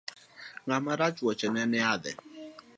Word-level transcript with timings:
Gima 0.69 0.91
rach, 0.99 1.17
wuoche 1.23 1.47
ne 1.51 1.61
e 1.77 1.79
yadhe. 1.83 2.11